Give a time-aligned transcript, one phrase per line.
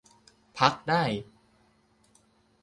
[0.57, 1.03] พักได้